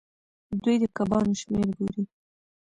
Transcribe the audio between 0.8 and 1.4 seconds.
د کبانو